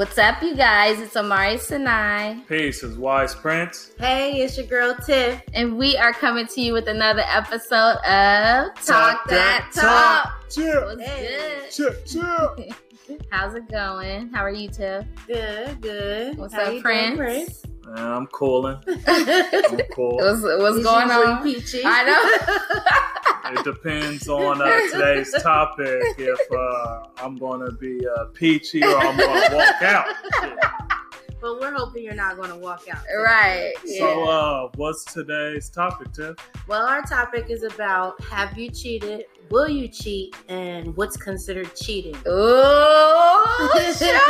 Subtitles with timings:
[0.00, 0.98] What's up, you guys?
[0.98, 2.36] It's O'Mari Sinai.
[2.48, 3.90] Peace, is Wise Prince.
[3.98, 5.42] Hey, it's your girl Tiff.
[5.52, 10.48] And we are coming to you with another episode of Talk, That, Talk.
[10.48, 11.28] Chill, What's Hey.
[11.28, 11.70] good?
[11.70, 12.56] chill, chill.
[13.30, 14.30] How's it going?
[14.30, 15.04] How are you, Tiff?
[15.26, 16.38] Good, good.
[16.38, 17.62] What's How up, you doing, Prince?
[17.90, 18.78] Man, I'm cooling.
[18.82, 19.02] Prince?
[19.08, 20.16] I'm cool.
[20.16, 21.42] What's, what's going on?
[21.42, 21.82] Peachy.
[21.84, 23.60] I know.
[23.60, 28.96] It depends on uh, today's topic if uh, I'm going to be uh, peachy or
[28.96, 30.06] I'm going to walk out.
[30.40, 30.58] Shit.
[31.40, 33.02] but we're hoping you're not going to walk out.
[33.16, 33.72] Right.
[33.84, 34.30] So, Yeah.
[34.30, 36.36] uh, what's today's topic, Tiff?
[36.68, 39.24] Well, our topic is about have you cheated?
[39.50, 40.36] Will you cheat?
[40.48, 42.14] And what's considered cheating?
[42.28, 43.44] Ooh,
[43.98, 44.20] shoot.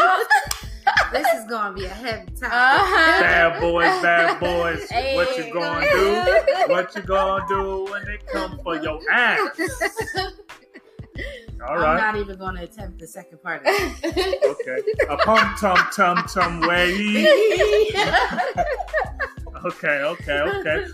[1.12, 2.52] This is going to be a heavy topic.
[2.52, 3.20] Uh-huh.
[3.20, 4.88] Bad boys, bad boys.
[4.90, 5.14] Hey.
[5.16, 6.72] What you gonna do?
[6.72, 9.38] What you gonna do when they come for your ass?
[11.62, 12.00] All I'm right.
[12.00, 14.40] not even going to attempt the second part of it.
[14.60, 14.80] Okay.
[15.10, 17.26] A pum tum tum tum way.
[19.64, 20.86] Okay, okay, okay.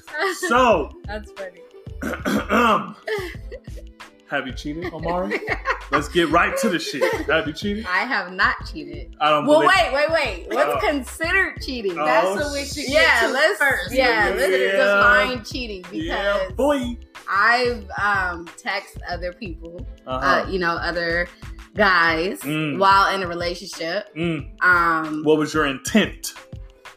[0.48, 1.62] So, That's funny.
[4.30, 5.40] have you cheated, O'Mari?
[5.92, 7.02] Let's get right to the shit.
[7.26, 7.86] Have you cheated?
[7.86, 9.14] I have not cheated.
[9.20, 9.76] I don't Well, believe.
[9.76, 10.46] wait, wait, wait.
[10.54, 10.88] What's Oh.
[10.88, 11.96] considered cheating?
[11.96, 13.94] Oh, That's what we should yeah, get to let's first.
[13.94, 14.72] Yeah, let's Yeah.
[14.72, 16.96] define cheating Yeah, because boy.
[17.30, 20.44] I've um text other people, Uh-huh.
[20.44, 21.28] uh, you know, other
[21.76, 22.78] guys Mm.
[22.78, 24.12] while in a relationship.
[24.16, 24.48] Mm.
[24.64, 26.32] Um, What was your intent?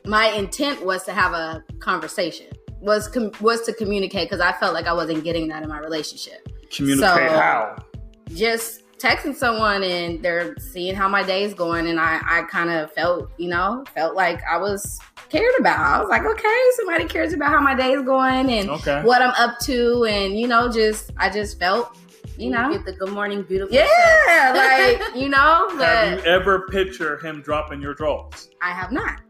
[0.06, 2.48] my intent was to have a conversation.
[2.82, 5.80] Was com- was to communicate because I felt like I wasn't getting that in my
[5.80, 6.48] relationship.
[6.76, 7.76] Communicate So- how?
[8.36, 12.70] Just texting someone and they're seeing how my day is going, and I I kind
[12.70, 15.80] of felt you know felt like I was cared about.
[15.80, 19.02] I was like, okay, somebody cares about how my day is going and Okay.
[19.04, 21.96] what I'm up to, and you know, just I just felt,
[22.38, 23.74] you know, get the good morning, beautiful.
[23.76, 28.50] yeah, like you know, Have you ever picture him dropping your drawers?
[28.62, 29.22] I have not.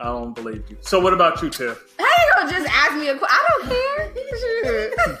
[0.00, 0.76] I don't believe you.
[0.80, 1.94] So what about you, Tiff?
[1.98, 3.36] How you gonna just ask me a question?
[3.38, 5.16] I don't care.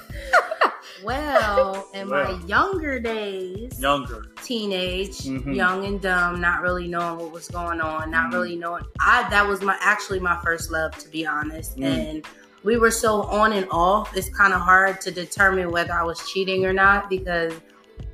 [1.02, 2.36] Well, in Well.
[2.36, 4.26] my younger days, Younger.
[4.42, 5.54] teenage, Mhm.
[5.56, 8.34] young and dumb, not really knowing what was going on, not Mhm.
[8.34, 8.84] really knowing.
[9.00, 11.84] I that was my actually my first love, to be honest, Mm.
[11.86, 12.26] and
[12.64, 14.14] we were so on and off.
[14.14, 17.54] It's kind of hard to determine whether I was cheating or not because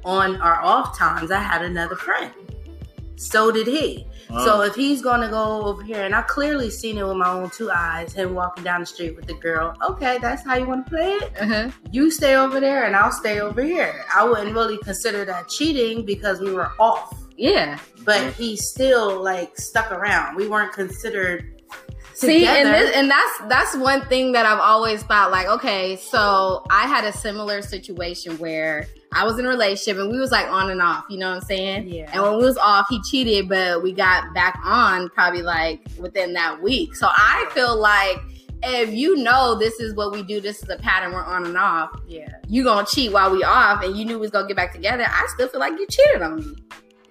[0.05, 2.31] on our off times, I had another friend.
[3.16, 4.06] So did he.
[4.28, 7.49] So if he's gonna go over here, and I clearly seen it with my own
[7.50, 9.75] two eyes, him walking down the street with the girl.
[9.88, 11.71] Okay, that's how you want to play it uh-huh.
[11.93, 14.05] you stay over there and I'll stay over here.
[14.12, 17.78] I wouldn't really consider that cheating because we were off, Yeah.
[18.05, 18.32] but Mhm.
[18.32, 20.34] he still like stuck around.
[20.34, 21.44] We weren't considered
[22.15, 22.59] See, together.
[22.59, 25.31] and this, and that's that's one thing that I've always thought.
[25.31, 30.10] Like, okay, so I had a similar situation where I was in a relationship and
[30.12, 31.04] we was like on and off.
[31.09, 31.88] You know what I'm saying?
[31.88, 32.10] Yeah.
[32.12, 36.34] And when we was off, he cheated, but we got back on probably like within
[36.34, 36.94] that week.
[36.94, 38.19] So I feel like
[38.62, 41.56] if you know this is what we do, this is a pattern we're on and
[41.56, 41.91] off.
[42.06, 44.72] yeah, You gonna cheat while we off, and you knew we was gonna get back
[44.72, 45.05] together.
[45.06, 46.56] I still feel like you cheated on me.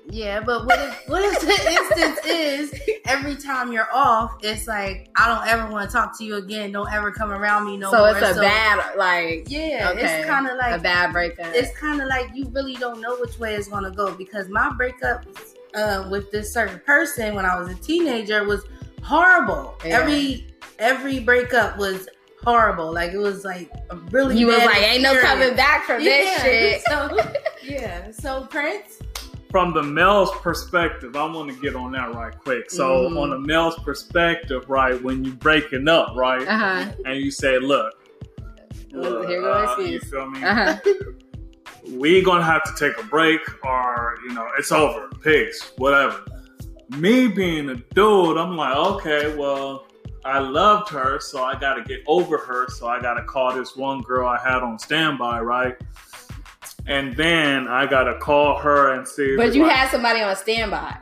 [0.08, 0.40] Yeah.
[0.42, 5.28] But what if what if the instance is every time you're off, it's like I
[5.28, 6.72] don't ever want to talk to you again.
[6.72, 8.14] Don't ever come around me no more.
[8.14, 8.30] so more.
[8.30, 10.20] it's a bad like Yeah, Okay.
[10.20, 11.48] it's kind of like a bad breakup.
[11.54, 14.72] it's kind of like you really don't know which way it's gonna go because my
[14.78, 15.26] breakup
[15.76, 18.64] uh, with this certain person when I was a teenager was
[19.04, 19.76] horrible.
[19.86, 20.00] Yeah.
[20.02, 20.48] Every
[20.80, 22.08] every breakup was
[22.44, 22.94] horrible.
[22.94, 26.42] Like it was like a really you was like, ain't no coming back from this
[26.42, 26.82] shit.
[26.88, 27.18] So
[27.64, 29.00] yeah, so Prince.
[29.56, 32.70] From the male's perspective, I want to get on that right quick.
[32.70, 33.18] So, Mhm.
[33.22, 36.86] on the male's perspective, right, when you're breaking up, right, Uh huh.
[37.06, 37.94] and you say, "Look,
[38.92, 40.44] Look, here uh, goes you feel me?
[40.44, 40.78] Uh huh.
[41.90, 45.08] we gonna have to take a break, or you know, it's over.
[45.24, 46.20] Peace, whatever."
[46.90, 49.88] Me being a dude, I'm like, okay, well,
[50.26, 52.68] I loved her, so I got to get over her.
[52.70, 55.78] So I got to call this one girl I had on standby, right?
[56.88, 59.36] And then I got to call her and see.
[59.36, 60.96] But you like, had somebody on standby.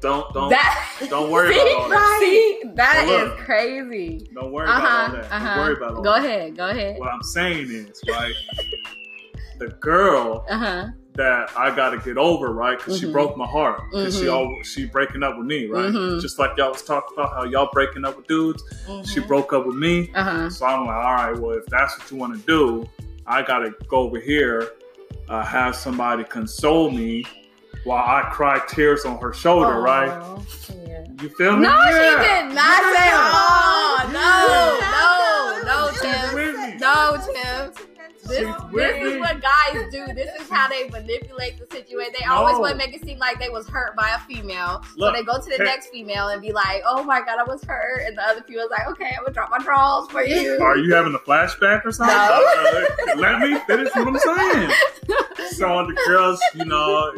[0.00, 2.16] don't don't That don't worry see, about all that.
[2.20, 4.28] See, that Well, is crazy.
[4.32, 5.32] don't worry Uh about all that.
[5.32, 6.24] Uh Don't worry about all Go that.
[6.24, 6.56] ahead.
[6.56, 6.98] Go ahead.
[6.98, 8.34] What I'm saying is, right,
[9.58, 10.86] the girl Uh huh.
[11.16, 13.12] that I got to get over, right, because she Mhm.
[13.12, 14.32] broke my heart, because she Mhm.
[14.32, 16.20] all she breaking up with me, right, Mhm.
[16.20, 18.62] just like y'all was talking about how y'all breaking up with dudes.
[19.04, 20.50] She broke up with me, Uh huh.
[20.50, 22.88] so I'm like, all right, well, if that's what you want to do,
[23.26, 24.70] I got to go over here,
[25.30, 27.24] uh, have somebody console me
[27.84, 30.08] while I cry tears on her shoulder, right?
[30.86, 31.04] Yeah.
[31.22, 31.62] You feel me?
[31.62, 32.22] No, Yeah.
[32.22, 32.94] she did not No.
[32.94, 33.10] say.
[33.12, 35.62] Oh No.
[35.62, 36.78] no, no, no, Tim.
[36.78, 37.72] No, Tim.
[38.26, 40.06] This, This is what guys do.
[40.14, 42.12] This is how they manipulate the situation.
[42.18, 42.34] They No.
[42.34, 44.82] always want to make it seem like they was hurt by a female.
[44.96, 45.64] Look, so they go to the hey.
[45.64, 48.70] next female and be like, "Oh my god, I was hurt," and the other female's
[48.70, 51.92] like, "Okay, I'm gonna drop my drawers for you." Are you having a flashback or
[51.92, 52.16] something?
[52.16, 52.46] No.
[53.12, 54.70] Uh, Let me finish what I'm saying.
[55.52, 57.12] So the girls, you know,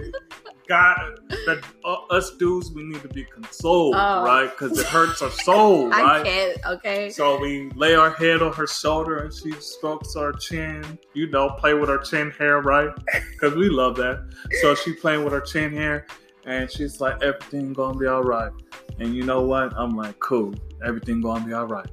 [0.69, 0.97] got
[1.29, 2.71] the, uh, us dudes.
[2.71, 4.25] We need to be consoled, Oh.
[4.25, 4.49] right?
[4.51, 6.25] Because it hurts our soul, I right?
[6.25, 6.59] can't.
[6.67, 7.11] Okay.
[7.11, 10.99] So we lay our head on her shoulder and she strokes our chin.
[11.15, 12.91] You know, play with her chin hair, right?
[13.33, 14.25] Because we love that.
[14.61, 16.07] So she playing with her chin hair,
[16.47, 18.53] and she's like, "Everything gonna be all right."
[18.99, 19.73] And you know what?
[19.77, 20.55] I'm like, "Cool,
[20.85, 21.87] everything gonna be all right."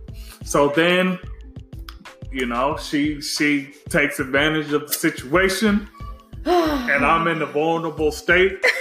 [0.44, 1.20] So then,
[2.32, 5.88] you know, she she takes advantage of the situation,
[6.46, 8.64] and I'm in the vulnerable state.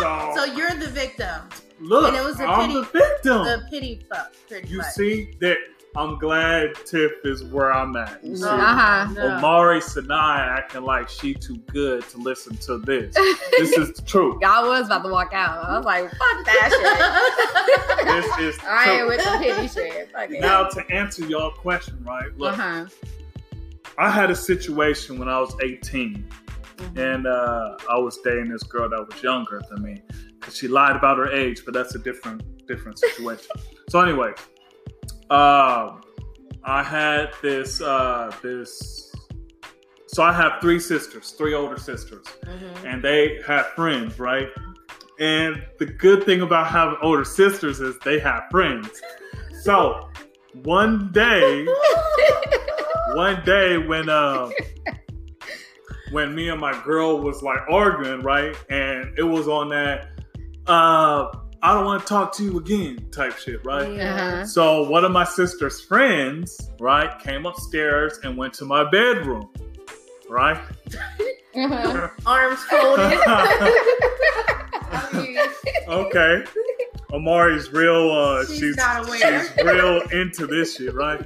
[0.00, 1.48] So, so you're the victim,
[1.78, 3.44] look, and it was a I'm pity- the victim.
[3.44, 4.32] the pity fuck.
[4.48, 4.86] pretty You much.
[4.88, 5.56] see that
[5.96, 8.18] I'm glad Tiff is where I'm at.
[8.24, 9.12] You see, No, Uh-huh.
[9.12, 9.36] no.
[9.36, 13.14] O'Mari Sinai acting like she too good to listen to this.
[13.14, 14.38] This is the truth.
[14.42, 15.64] Y'all was about to walk out.
[15.64, 20.10] I was like, "Fuck that shit." This is the I ain't with the pity shit.
[20.12, 20.40] Fuck it.
[20.40, 22.36] Now to answer your question, right?
[22.36, 22.86] Look, uh-huh.
[23.96, 26.28] I had a situation when I was 18,
[26.76, 26.98] Mhm.
[26.98, 30.02] and uh, I was dating this girl that was younger than me
[30.38, 33.50] because she lied about her age, but that's a different different situation.
[33.88, 34.32] so, anyway,
[35.30, 36.00] um,
[36.64, 39.12] I had this uh, this.
[40.06, 42.84] So I have three sisters, three older sisters, Mhm.
[42.86, 44.48] and they have friends, right?
[45.18, 49.02] And the good thing about having older sisters is they have friends.
[49.62, 50.08] So
[50.62, 51.66] one day,
[53.14, 54.52] one day when um
[56.12, 58.56] when me and my girl was like arguing, right?
[58.70, 60.10] And it was on that
[60.66, 61.26] uh
[61.64, 63.98] I don't want to talk to you again type shit, right?
[63.98, 64.44] Uh-huh.
[64.44, 69.48] So one of my sister's friends, right, came upstairs and went to my bedroom,
[70.28, 70.60] right?
[71.56, 72.08] Uh-huh.
[72.26, 73.18] Arms folded.
[75.88, 76.44] okay.
[77.10, 79.46] O'Mari's real uh She's she's not aware.
[79.46, 81.24] she's real into this shit, right?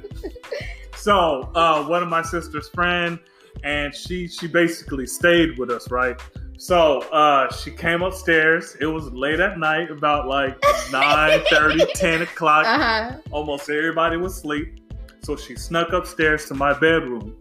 [0.94, 3.18] So, uh one of my sister's friend
[3.64, 6.20] and she she basically stayed with us, right?
[6.58, 8.76] So, uh she came upstairs.
[8.80, 10.56] It was late at night, about like
[10.92, 12.66] 9 30, 10 o'clock.
[12.66, 13.16] Uh-huh.
[13.30, 14.80] Almost everybody was asleep.
[15.22, 17.38] So she snuck upstairs to my bedroom.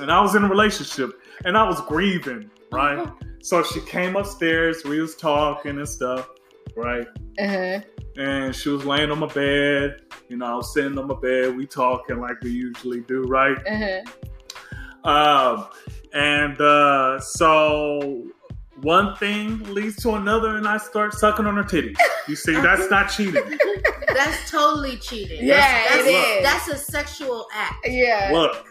[0.00, 1.10] And I was in a relationship
[1.44, 3.08] and I was grieving, right?
[3.42, 6.28] So she came upstairs, we was talking and stuff,
[6.76, 7.06] right?
[7.38, 7.80] Uh-huh.
[8.16, 10.02] And she was laying on my bed.
[10.28, 13.58] You know, I was sitting on my bed, we talking like we usually do, right?
[13.66, 14.02] Uh-huh.
[15.04, 15.66] Um,
[16.14, 18.24] and uh, so
[18.82, 21.96] one thing leads to another, and I start sucking on her titties.
[22.28, 23.58] You see, that's not cheating.
[24.14, 25.44] That's totally cheating.
[25.44, 26.42] Yeah, that's, it is.
[26.42, 27.86] That's a sexual act.
[27.88, 28.30] Yeah.
[28.32, 28.66] Look,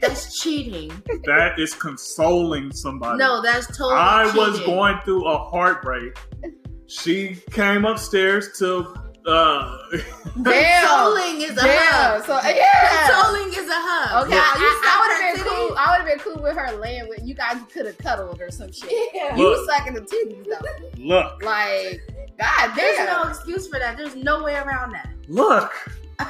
[0.00, 0.90] That's cheating.
[1.24, 3.18] that is consoling somebody.
[3.18, 3.94] No, that's totally.
[4.00, 6.16] I was going through a heartbreak.
[6.86, 8.94] She came upstairs to
[9.30, 9.78] uh
[10.42, 10.86] Damn.
[10.86, 11.92] Consoling is a Damn.
[11.92, 12.24] hug.
[12.24, 13.06] So yeah.
[13.06, 14.26] Consoling is a hug.
[14.26, 15.56] Okay, Now, I, you I, would have been titty.
[15.56, 15.76] cool.
[15.78, 17.56] I would have been cool with her laying with you guys.
[17.72, 18.90] Could have cuddled or some shit.
[19.14, 19.36] Yeah.
[19.36, 19.68] You Look.
[19.70, 21.02] sucking the titties though.
[21.04, 22.00] look, Like,
[22.38, 23.06] god There's damn.
[23.22, 23.96] no excuse for that.
[23.96, 25.08] There's no way around that.
[25.28, 25.72] look.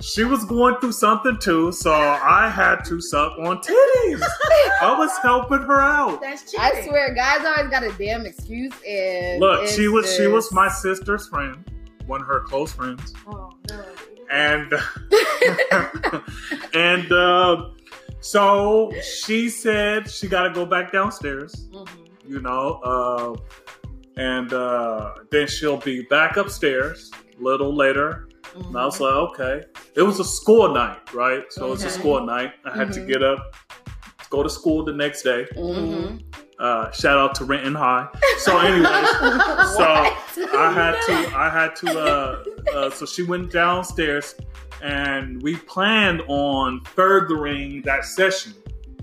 [0.00, 4.20] She was going through something too, so I had to suck on titties.
[4.80, 6.20] I was helping her out.
[6.20, 6.58] That's cheating.
[6.60, 8.72] I swear, guys always got a damn excuse.
[8.84, 11.64] And Look, she was she was my sister's friend,
[12.06, 13.84] one of her close friends, Oh, no.
[14.30, 14.72] and
[16.74, 17.68] and uh,
[18.20, 21.68] so she said she got to go back downstairs.
[21.72, 21.88] Mhm.
[22.28, 23.34] you know, uh,
[24.16, 28.28] and uh, then she'll be back upstairs a little later.
[28.54, 29.64] And I was like, okay.
[29.96, 31.42] It was a school night, right?
[31.50, 32.52] So it's a school night.
[32.64, 33.08] I had to Mhm.
[33.08, 33.54] get up,
[34.30, 35.46] go to school the next day.
[36.58, 38.08] Uh, shout out to Renton High.
[38.38, 38.84] So, anyways,
[39.76, 39.84] so
[40.54, 42.44] I had to, I had to, uh,
[42.74, 44.34] uh, so she went downstairs
[44.82, 48.54] and we planned on furthering that session,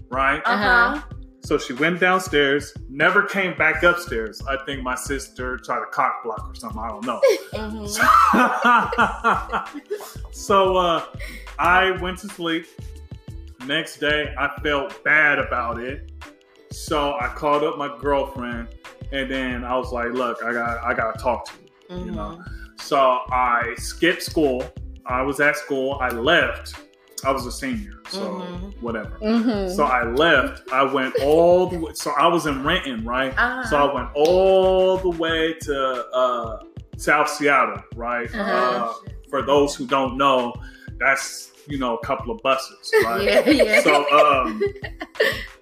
[0.10, 0.42] right?
[0.46, 1.02] Uh-huh.
[1.42, 4.42] So she went downstairs, never came back upstairs.
[4.48, 6.80] I think my sister tried to cock block or something.
[6.80, 7.22] I don't know.
[7.54, 7.88] Mhm.
[10.32, 11.06] so uh,
[11.58, 12.68] I went to sleep.
[13.66, 16.12] Next day, I felt bad about it.
[16.72, 18.68] So I called up my girlfriend,
[19.12, 21.54] and then I was like, "Look, I got, I got to talk to
[21.90, 22.44] you." You know.
[22.80, 24.64] So I skipped school.
[25.06, 25.98] I was at school.
[26.00, 26.76] I left.
[27.26, 28.82] I was a senior, so Mhm.
[28.82, 29.18] whatever.
[29.22, 29.70] Mhm.
[29.76, 30.72] So I left.
[30.72, 31.92] I went all the way.
[31.94, 33.34] So I was in Renton, right?
[33.38, 33.64] Uh-huh.
[33.66, 36.60] So I went all the way to uh,
[36.96, 38.34] South Seattle, right?
[38.34, 38.52] Uh-huh.
[38.52, 38.94] Uh,
[39.30, 40.54] for those who don't know,
[40.98, 43.22] that's you know, a couple of buses, right?
[43.46, 43.82] Yeah, yeah.
[43.82, 44.64] So, um,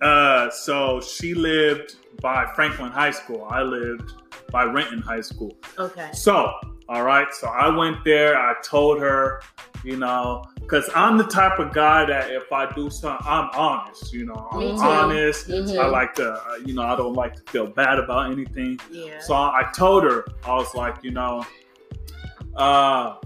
[0.00, 3.46] uh, so she lived by Franklin High School.
[3.50, 4.12] I lived
[4.50, 5.56] by Renton High School.
[5.78, 6.10] okay.
[6.12, 6.52] So,
[6.88, 7.32] all right.
[7.32, 8.36] So I went there.
[8.36, 9.40] I told her,
[9.84, 14.12] you know, because I'm the type of guy that if I do something, I'm honest.
[14.12, 15.48] You know, I'm honest.
[15.48, 15.78] Mhm.
[15.78, 18.78] I like to, uh, you know, I don't like to feel bad about anything.
[18.90, 19.18] Yeah.
[19.18, 21.44] So I told her, I was like, you know,
[22.56, 23.16] uh,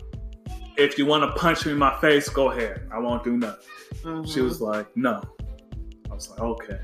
[0.76, 2.88] if you want to punch me in my face, go ahead.
[2.92, 3.64] I won't do nothing.
[4.26, 4.44] She Mhm.
[4.44, 5.22] was like, no.
[6.10, 6.78] I was like, okay.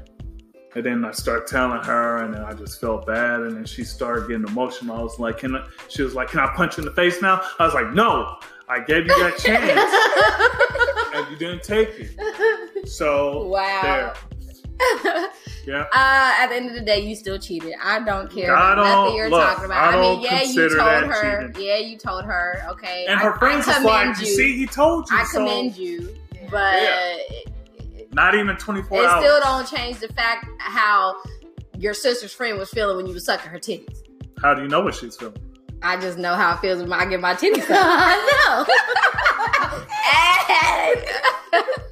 [0.76, 3.40] And then I start telling her, and then I just felt bad.
[3.40, 4.96] And then she started getting emotional.
[4.96, 5.66] I was like, can I?
[5.88, 7.40] She was like, can I punch you in the face now?
[7.58, 8.36] I was like, no.
[8.68, 12.88] I gave you that chance, and you didn't take it.
[12.88, 14.14] So Wow.
[14.78, 15.28] there.
[15.66, 15.82] Yeah.
[15.92, 17.74] Uh, at the end of the day, you still cheated.
[17.82, 19.94] I don't care I don't- nothing you're look, talking about.
[19.94, 21.48] I I, mean, yeah, you told her.
[21.48, 21.62] cheating.
[21.66, 22.62] Yeah, you told her.
[22.70, 25.16] Okay, And I, her friends I was like, you see, he told you.
[25.16, 26.16] I so commend you,
[26.50, 27.18] but Yeah.
[28.12, 29.24] Not even 24 it hours.
[29.24, 31.16] still don't change the fact how
[31.78, 34.02] your sister's friend was feeling when you were sucking her titties.
[34.42, 35.36] How do you know what she's feeling?
[35.82, 37.70] I just know how it feels when I get my titties sucked.
[37.72, 38.66] I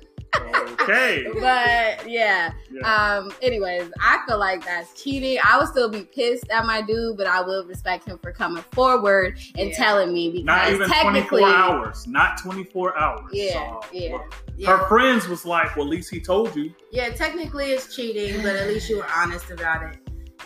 [0.89, 1.25] Okay.
[1.35, 2.53] but yeah.
[2.71, 3.17] Yeah.
[3.19, 3.33] Um.
[3.43, 5.39] Anyways, I feel like that's cheating.
[5.45, 8.65] I would still be pissed at my dude, but I will respect him for coming
[8.73, 9.77] forward and Yeah.
[9.77, 12.07] telling me because Not even technically, 24 hours.
[12.07, 13.31] Not 24 hours.
[13.33, 14.13] Yeah, So, yeah.
[14.13, 14.77] look, Yeah.
[14.77, 16.75] Her friends was like, well, at least he told you.
[16.91, 19.99] Yeah, technically it's cheating, but at least you were honest about it.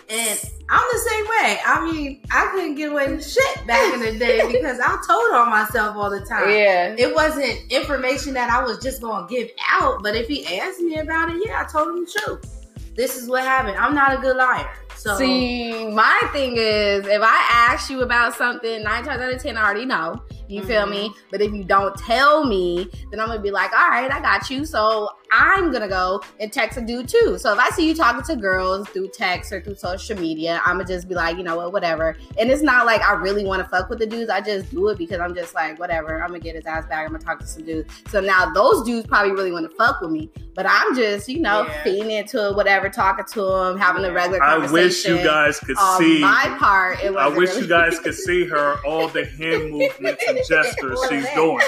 [0.08, 1.58] And I'm the same way.
[1.64, 5.32] I mean, I couldn't get away with shit back in the day because I told
[5.32, 6.50] on myself all the time.
[6.50, 6.94] Yeah.
[6.98, 10.96] It wasn't information that I was just gonna give out, but if he asked me
[10.96, 12.94] about it, yeah, I told him the truth.
[12.94, 13.78] This is what happened.
[13.78, 14.68] I'm not a good liar.
[14.96, 19.42] So See, my thing is, if I ask you about something, nine times out of
[19.42, 20.22] ten, I already know.
[20.52, 21.08] You feel me?
[21.08, 21.20] Mm-hmm.
[21.30, 24.50] But if you don't tell me, then I'm gonna be like, all right, I got
[24.50, 24.64] you.
[24.64, 27.38] So I'm gonna go and text a dude too.
[27.38, 30.76] So if I see you talking to girls through text or through social media, I'm
[30.76, 32.16] gonna just be like, you know what, whatever.
[32.38, 34.30] And it's not like I really want to fuck with the dudes.
[34.30, 36.20] I just do it because I'm just like, whatever.
[36.22, 37.06] I'm gonna get his ass back.
[37.06, 37.92] I'm gonna talk to some dudes.
[38.08, 41.40] So now those dudes probably really want to fuck with me, but I'm just, you
[41.40, 41.82] know, Yeah.
[41.82, 44.14] feeding into it, whatever, talking to him, having a Yeah.
[44.14, 46.20] regular I wish you guys could On see.
[46.20, 47.16] my part, it.
[47.16, 51.34] I wish you guys could see her, all the hand movements and gestures she's that.
[51.34, 51.58] doing.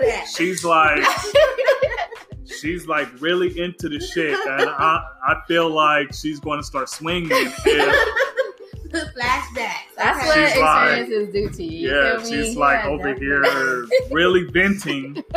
[0.00, 0.26] That.
[0.34, 1.04] She's like,
[2.60, 6.88] she's like really into the shit, and I, I feel like she's going to start
[6.88, 7.30] swinging.
[7.32, 8.14] If,
[8.94, 9.72] Flashbacks.
[9.96, 10.40] That's okay?
[10.42, 11.88] what She's like- experiences do to you.
[11.90, 13.26] you yeah, feel she's like Yeah, over definitely.
[13.26, 15.24] here really venting.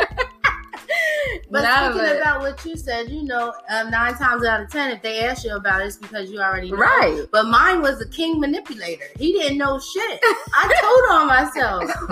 [1.50, 4.90] But No, speaking about what you said, you know, um, nine times out of ten,
[4.90, 6.76] if they ask you about it, it's because you already know.
[6.76, 7.24] Right.
[7.32, 9.06] But mine was a king manipulator.
[9.16, 10.20] He didn't know shit.
[10.22, 11.84] I told on myself.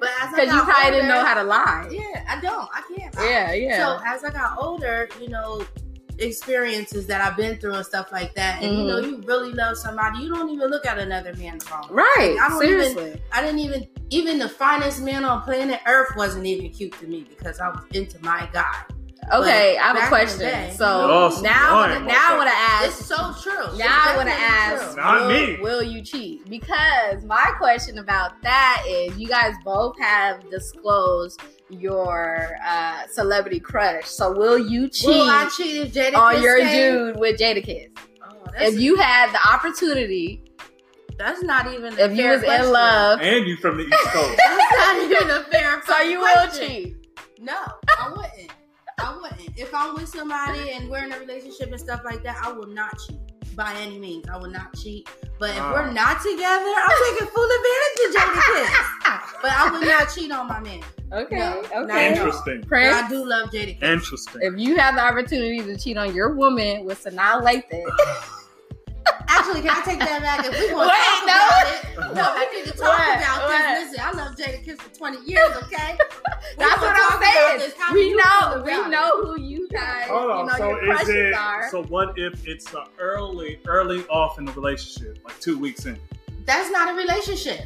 [0.00, 1.88] but as Because you probably didn't know how to lie.
[1.90, 2.68] Yeah, I don't.
[2.72, 3.14] I can't.
[3.14, 3.24] lie.
[3.28, 3.76] Yeah, yeah.
[3.78, 5.66] So as I got older, you know,
[6.22, 9.10] experiences that I've been through and stuff like that, and you know, mm-hmm.
[9.22, 11.88] you really love somebody, you don't even look at another man the wrong.
[11.90, 12.02] way.
[12.16, 12.36] right.
[12.40, 16.70] I don't even- I didn't even even the finest man on planet Earth wasn't even
[16.70, 18.82] cute to me because I was into my guy.
[19.32, 20.38] okay, I have a back in the question.
[20.40, 22.86] day- So Oh, some now, I wanna- now I want to ask.
[23.00, 23.42] It's ask.
[23.42, 23.66] so true.
[23.70, 24.96] It's Now I want to ask.
[24.96, 25.58] Not will, me.
[25.62, 26.48] will you cheat?
[26.50, 31.40] Because my question about that is, you guys both have disclosed
[31.72, 34.06] your uh, celebrity crush.
[34.06, 36.92] So will you cheat Will I cheat if Jada on Kiss your came?
[36.94, 37.88] dude with Jadakiss?
[38.22, 40.42] Oh, that's, If you had the opportunity,
[41.18, 41.92] that's not even.
[41.98, 42.66] A if you fair was question.
[42.66, 44.36] in love, And you from the East Coast.
[44.36, 45.82] that's not even a fair.
[45.86, 46.68] so you will question.
[46.68, 46.96] cheat.
[47.40, 47.54] No,
[47.98, 48.52] I wouldn't.
[49.00, 49.58] I wouldn't.
[49.58, 52.66] If I'm with somebody and we're in a relationship and stuff like that, I will
[52.68, 53.18] not cheat
[53.56, 54.26] by any means.
[54.32, 55.08] I will not cheat.
[55.38, 55.72] But if Wow.
[55.74, 59.01] we're not together, I'm taking full advantage of Jadakiss.
[59.40, 60.80] But I would not cheat on my man.
[61.12, 61.74] Okay, No, okay.
[61.80, 62.12] not at.
[62.16, 62.60] Interesting.
[62.60, 63.82] But Prince, I do love Jada Kiss.
[63.88, 64.40] Interesting.
[64.42, 67.84] if you have the opportunity to cheat on your woman with Sanaa Lathan,
[69.28, 70.44] Actually, can I take that back?
[70.46, 71.34] If we want to talk no.
[71.34, 73.16] about it, no, we need to talk What?
[73.16, 73.80] about What?
[73.80, 73.90] this.
[73.90, 75.98] Listen, I love Jadakiss for 20 years, okay?
[76.58, 77.58] We that's what I'm saying.
[77.58, 77.74] this.
[77.78, 79.26] How do We know, we know it?
[79.26, 81.34] who you guys, Hold you know, so your is crushes it?
[81.34, 81.70] are.
[81.70, 85.98] So what if it's uh, early, early off in the relationship, like two weeks in?
[86.44, 87.64] That's not a relationship.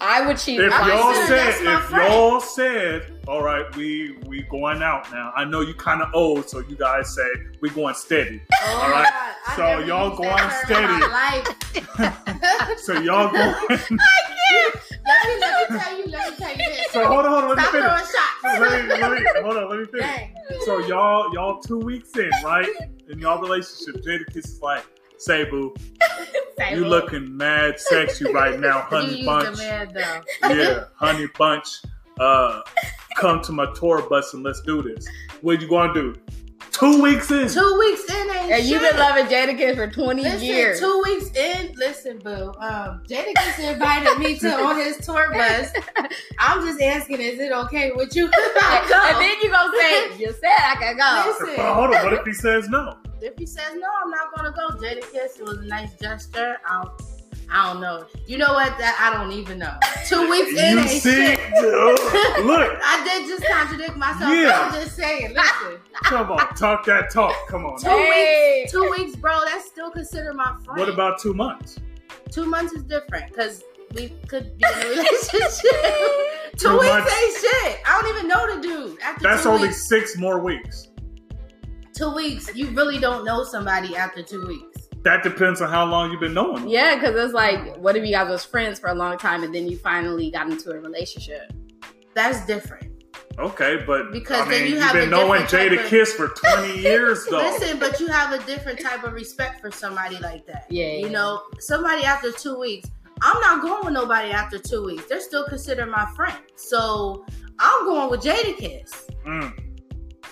[0.00, 0.60] I would cheat.
[0.60, 2.12] If y'all consider said, if friend.
[2.12, 5.32] y'all said, all right, we we going out now.
[5.36, 7.28] I know you kind of old, so you guys say
[7.60, 8.40] we going steady.
[8.62, 9.12] Oh All my right.
[9.12, 9.34] God.
[9.56, 12.78] So y'all going go that on term in my life.
[12.80, 13.54] So y'all going.
[13.68, 13.96] let me
[15.40, 16.04] let me tell you.
[16.06, 16.92] Let me tell you this.
[16.92, 17.56] so hold on, hold on.
[17.56, 18.12] Let Stop me throwing finish.
[18.12, 18.60] shots.
[18.60, 19.70] Let me, let me, hold on.
[19.70, 20.06] Let me finish.
[20.06, 20.60] Dang.
[20.64, 22.68] So y'all y'all two weeks in, right?
[23.08, 24.84] In y'all relationship, Jadakiss is like,
[25.18, 25.74] say boo,
[26.70, 29.56] you looking mad sexy right now, You honey used bunch.
[29.58, 30.24] the.
[30.42, 31.68] Yeah, honey bunch.
[32.18, 32.62] Uh,
[33.16, 35.06] come to my tour bus and let's do this.
[35.40, 36.14] What you gonna do?
[36.72, 37.48] Two weeks in.
[37.48, 40.78] Two weeks in ain't And you've been loving Jadakiss for 20 Listen, years.
[40.78, 42.52] two weeks in, listen, boo.
[42.60, 45.72] Um, Jadakiss invited me to on his tour bus.
[46.38, 48.24] I'm just asking, is it okay with you?
[48.26, 51.46] and then you gonna say, you said I could go.
[51.46, 51.56] Listen.
[51.56, 52.04] But hold on.
[52.04, 52.96] What if he says no?
[53.22, 54.68] If he says no, I'm not gonna go.
[54.76, 56.56] Jadakiss, it was a nice gesture.
[56.68, 57.02] I don't,
[57.50, 58.04] I don't know.
[58.26, 58.76] You know what?
[58.78, 59.74] That I don't even know.
[60.06, 61.10] Two weeks in You see?
[61.10, 61.38] shit.
[62.44, 64.32] Look, I did just contradict myself.
[64.34, 64.60] Yeah.
[64.70, 65.34] I'm just saying.
[65.34, 67.34] Listen, come on, talk that talk.
[67.48, 67.78] Come on.
[67.78, 68.60] two Hey.
[68.62, 69.38] weeks, two weeks, bro.
[69.46, 70.78] That's still considered my friend.
[70.78, 71.78] What about two months?
[72.30, 75.62] two months is different because we could be in a relationship.
[76.58, 77.12] two, Two weeks months.
[77.14, 77.80] ain't shit.
[77.86, 79.00] I don't even know the dude.
[79.00, 80.88] After That's two only weeks, six more weeks.
[81.98, 82.54] Two weeks.
[82.54, 84.88] You really don't know somebody after two weeks.
[85.04, 86.62] That depends on how long you've been knowing.
[86.62, 86.68] them.
[86.68, 89.54] Yeah, because it's like, what if you guys was friends for a long time and
[89.54, 91.52] then you finally got into a relationship?
[92.14, 92.84] That's different.
[93.38, 95.84] Okay, but Because I then mean, you you have have a been knowing different Jada
[95.84, 97.36] of- Kiss for 20 years, though.
[97.38, 100.66] Listen, but you have a different type of respect for somebody like that.
[100.70, 101.12] Yeah, You yeah.
[101.12, 102.90] know, somebody after two weeks.
[103.22, 105.04] I'm not going with nobody after two weeks.
[105.08, 106.38] They're still considered my friend.
[106.56, 107.24] So
[107.60, 109.08] I'm going with Jadakiss.
[109.24, 109.67] Mm,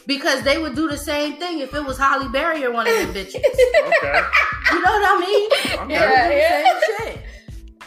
[0.06, 2.94] Because they would do the same thing if it was Halle Berry or one of
[2.94, 3.34] them bitches.
[3.36, 4.22] okay.
[4.72, 5.80] You know what I mean?
[5.80, 5.92] okay.
[5.94, 6.80] Yeah, yeah.
[6.98, 7.24] Same shit.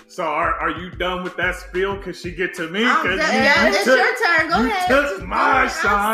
[0.07, 1.97] So are, are you done with that spiel?
[2.01, 2.83] Cause she get to me?
[2.85, 3.33] I'm Cause done.
[3.33, 4.49] you, yeah, you it's took, your turn.
[4.49, 4.87] Go you ahead.
[4.89, 5.69] took Just- my oh, I'm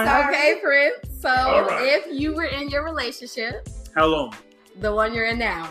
[0.05, 0.27] shine.
[0.33, 1.21] Okay, Prince.
[1.21, 1.81] So All right.
[1.87, 4.33] if you were in your relationship, how long?
[4.79, 5.69] the one you're in now,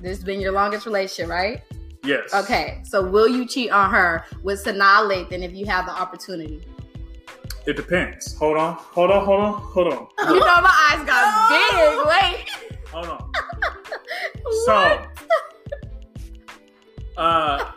[0.00, 1.62] this has been your longest relationship, right?
[2.04, 2.32] Yes.
[2.34, 6.60] Okay, so will you cheat on her with Sanaa Lathan if you have the opportunity?
[7.66, 8.34] It depends.
[8.38, 8.74] Hold on.
[8.74, 9.24] Hold on.
[9.24, 9.52] Hold on.
[9.62, 10.06] Hold on.
[10.34, 12.04] You know my eyes got Oh.
[12.04, 12.38] big.
[12.40, 12.88] Wait.
[12.90, 13.32] Hold on.
[14.66, 15.02] So,
[17.16, 17.72] uh,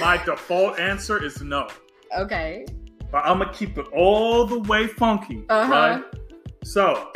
[0.00, 1.68] my default answer is no.
[2.16, 2.66] Okay.
[3.10, 5.72] But I'm gonna keep it all the way funky, Uh-huh.
[5.72, 6.04] right?
[6.64, 7.10] So,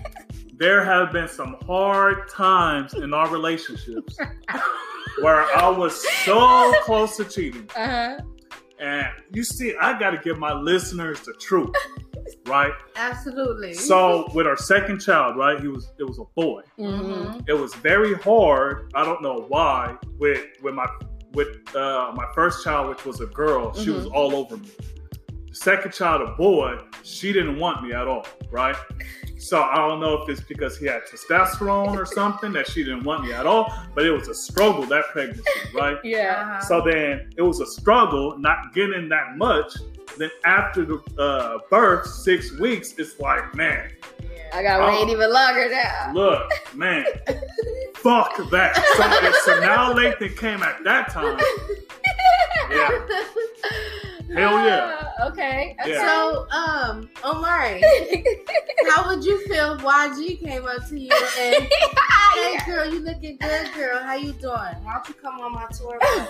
[0.56, 4.16] there have been some hard times in our relationships
[5.20, 7.68] where I was so close to cheating.
[7.76, 8.20] Uh huh.
[8.78, 11.74] And you see, I got to give my listeners the truth,
[12.46, 12.72] right?
[12.96, 13.74] Absolutely.
[13.74, 15.60] So, with our second child, right?
[15.60, 16.62] He was it was a boy.
[16.78, 17.40] Mm-hmm.
[17.46, 18.90] It was very hard.
[18.94, 19.96] I don't know why.
[20.18, 20.86] With with my
[21.32, 24.70] with uh, my first child, which was a girl, she was all over me.
[25.54, 28.74] Second child, a boy, she didn't want me at all, right?
[29.38, 33.04] So I don't know if it's because he had testosterone or something that she didn't
[33.04, 35.96] want me at all, but it was a struggle that pregnancy, right?
[36.02, 36.34] Yeah.
[36.38, 36.60] Uh-huh.
[36.60, 39.72] So then it was a struggle not getting that much.
[40.18, 43.92] Then after the uh, birth, six weeks, it's like, man,
[44.54, 45.10] I gotta wait Oh.
[45.10, 46.12] even longer now.
[46.14, 47.04] look, man,
[47.96, 48.76] fuck that.
[49.44, 51.38] So, so now Lathan came at that time.
[52.70, 52.88] Yeah.
[54.34, 55.10] Hell yeah.
[55.20, 55.76] Uh, okay.
[55.80, 55.90] okay.
[55.92, 56.00] Yeah.
[56.06, 57.82] So, um, O'Mari,
[58.90, 61.68] how would you feel if YG came up to you and,
[62.34, 63.98] hey, girl, you looking good, girl.
[64.02, 64.52] How you doing?
[64.54, 65.98] Why don't you come on my tour?
[66.00, 66.28] bus?"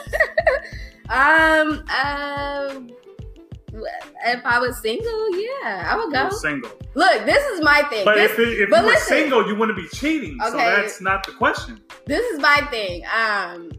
[1.09, 2.91] um, um,
[4.27, 6.31] if I was single, yeah, I would go.
[6.31, 6.71] single.
[6.95, 8.05] Look, this is my thing.
[8.05, 10.39] But this, if, it, if but you were single, you wouldn't be cheating.
[10.43, 11.81] So that's not the question.
[12.07, 13.03] this is my thing.
[13.07, 13.73] Um,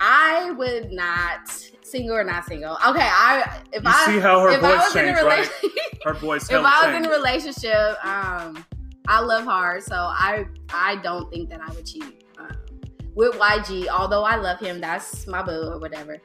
[0.00, 1.48] I would not
[1.82, 2.74] single or not single.
[2.86, 5.22] Okay, I if You I see how her if I voice was in a changed,
[5.22, 5.38] right?
[5.38, 8.64] relationship, Her voice if I was in a relationship, um,
[9.08, 12.24] I love hard, so I I don't think that I would cheat
[13.18, 13.88] with YG.
[13.88, 16.18] Although I love him, that's my boo or whatever.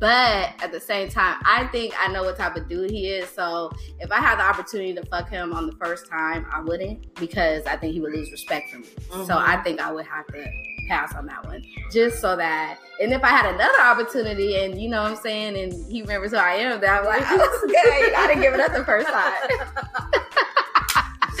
[0.00, 3.28] But at the same time, I think I know what type of dude he is.
[3.28, 7.14] So if I had the opportunity to fuck him on the first time, I wouldn't
[7.14, 8.86] because I think he would lose respect for me.
[9.26, 9.48] So Mhm.
[9.48, 10.44] I think I would have to
[10.88, 12.78] pass on that one just so that.
[13.00, 16.32] And if I had another opportunity, and you know what I'm saying, and he remembers
[16.32, 18.00] who I am, then I'm like, that's good.
[18.00, 19.34] You gotta give it up the first time.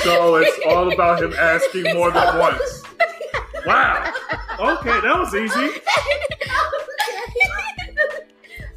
[0.04, 2.82] So it's all about him asking more than once.
[3.66, 4.12] Wow.
[4.58, 5.80] Okay, that was easy.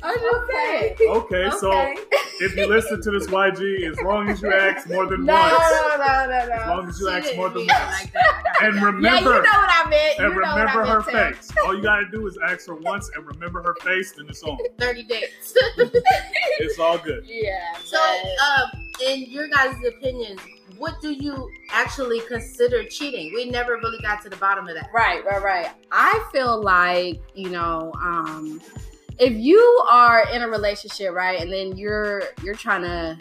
[0.05, 0.95] I'm just saying.
[1.07, 1.95] Okay, so Okay.
[2.41, 5.53] if you listen to this YG, as long as you ask more than No, once,
[5.53, 5.57] no,
[5.91, 6.75] no, no, as no.
[6.75, 8.43] long as you She ask more than once, like that.
[8.63, 10.17] and Yeah, you remember, know what I meant.
[10.19, 11.51] You and know what remember her meant, face.
[11.65, 14.57] All you gotta do is ask her once and remember her face, then it's on.
[14.79, 15.55] 30 days.
[16.59, 17.23] It's all good.
[17.25, 17.75] Yeah.
[17.83, 18.69] So, um,
[19.05, 20.39] in your guys' opinions,
[20.77, 23.31] what do you actually consider cheating?
[23.33, 24.89] We never really got to the bottom of that.
[24.93, 25.69] Right, right, right.
[25.91, 28.61] I feel like, you know, um,
[29.19, 29.59] if you
[29.89, 33.17] are in a relationship, right, and then you're you're trying to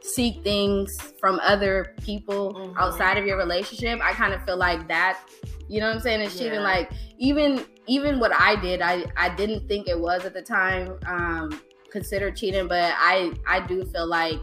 [0.00, 2.74] seek things from other people Mhm.
[2.78, 5.20] outside of your relationship, I kind of feel like that,
[5.68, 6.22] you know what I'm saying?
[6.22, 6.54] It's cheating.
[6.54, 6.60] Yeah.
[6.62, 10.98] Like even even what I did, I I didn't think it was at the time
[11.06, 14.38] um considered cheating, but I I do feel like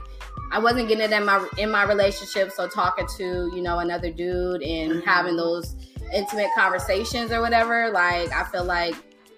[0.51, 2.51] I wasn't getting it in my in my relationship.
[2.51, 5.03] So talking to you know another dude and Mhm.
[5.03, 5.75] having those
[6.13, 8.95] intimate conversations or whatever, like I feel like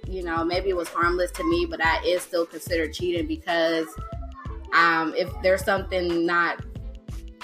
[0.07, 3.87] you know maybe it was harmless to me, but that is still considered cheating because
[4.73, 6.61] um, if there's something not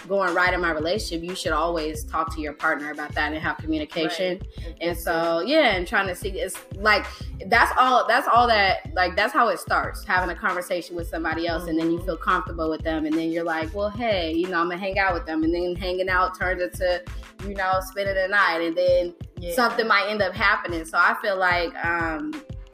[0.08, 3.42] going right in my relationship, you should always talk to your partner about that and
[3.42, 4.42] have communication.
[4.82, 7.06] And so yeah, and trying to see it's like
[7.48, 11.48] that's all that's all that like that's how it starts, having a conversation with somebody
[11.48, 14.48] else and then you feel comfortable with them and then you're like, Well, hey, you
[14.48, 17.02] know, I'm gonna hang out with them and then hanging out turns into,
[17.48, 19.56] you know, spending the night and then Yeah.
[19.56, 20.86] something might end up happening.
[20.86, 22.34] So I feel like um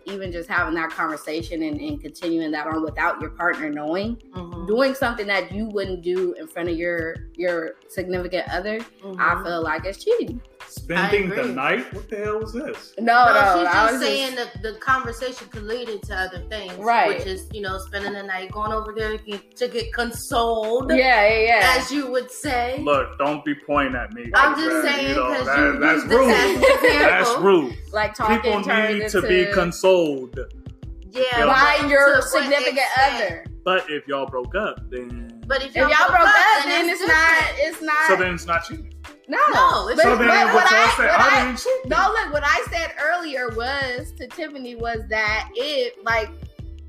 [0.09, 4.67] even just having that conversation and, and continuing that on without your partner knowing, Mhm.
[4.67, 9.15] doing something that you wouldn't do in front of your your significant other, Mhm.
[9.19, 10.41] I feel like it's cheating.
[10.69, 11.91] Spending the night?
[11.93, 12.93] What the hell was this?
[12.99, 16.73] No, No, no, she's just was saying that the conversation could lead into other things,
[16.75, 17.07] Right.
[17.17, 20.91] Which is, you know, spending the night going over there to get, to get consoled,
[20.91, 21.75] yeah, yeah, yeah.
[21.77, 22.79] as you would say.
[22.83, 24.29] Look, don't be pointing at me.
[24.35, 26.29] I'm like just that, saying you know, because that- you that's use this rude.
[26.29, 26.99] as an example.
[27.09, 27.77] That's rude.
[27.93, 30.39] like talking People turns need to be into consoled.
[31.11, 33.45] Yeah, by your significant other.
[33.65, 37.01] But if y'all broke up, then But if If y'all, y'all broke up, then that's
[37.01, 37.43] it's not.
[37.57, 38.07] It's not.
[38.07, 38.93] so then it's not cheating.
[39.29, 42.65] No, No, But, so then what what I, what I I, no, look, what I
[42.71, 46.29] said earlier was to Tiffany was that it like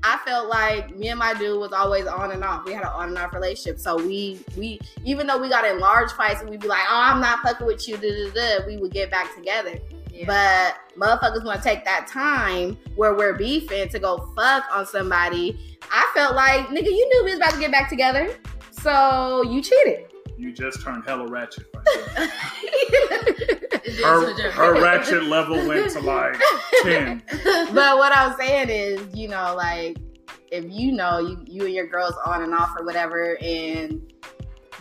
[0.03, 2.65] I felt like me and my dude was always on and off.
[2.65, 3.79] We had an on and off relationship.
[3.79, 6.99] So we we even though we got in large fights and we'd be like, oh,
[6.99, 9.77] I'm not fucking with you, da, da, da, we would get back together.
[10.11, 10.25] Yeah.
[10.25, 15.77] But motherfuckers want to take that time where we're beefing to go fuck on somebody.
[15.91, 18.35] I felt like, nigga, you knew we was about to get back together.
[18.71, 20.11] So you cheated.
[20.41, 21.67] You just turned hella ratchet.
[21.75, 22.29] Right
[24.03, 26.33] her, her ratchet level went to like
[26.81, 27.21] 10.
[27.71, 29.97] but what I was saying is, you know, like
[30.51, 34.10] if you know you you and your girls on and off or whatever, and